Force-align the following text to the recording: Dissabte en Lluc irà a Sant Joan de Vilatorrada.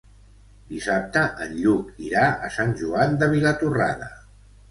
Dissabte 0.69 1.21
en 1.45 1.51
Lluc 1.65 2.01
irà 2.07 2.25
a 2.47 2.51
Sant 2.57 2.73
Joan 2.81 3.15
de 3.25 3.31
Vilatorrada. 3.37 4.09